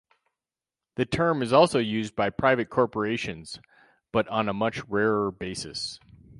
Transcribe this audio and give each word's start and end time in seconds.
The 0.95 1.05
term 1.05 1.43
is 1.43 1.53
also 1.53 1.77
used 1.77 2.15
by 2.15 2.31
private 2.31 2.71
corporations 2.71 3.59
but 4.11 4.27
on 4.29 4.49
a 4.49 4.51
much 4.53 4.83
rarer 4.87 5.29
basis. 5.31 5.99